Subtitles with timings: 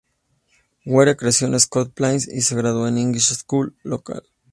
[0.83, 4.23] Ware creció en Scotch Plains y se graduó en la high school local.